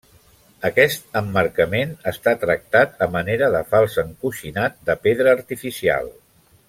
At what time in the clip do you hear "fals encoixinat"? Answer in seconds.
3.75-4.81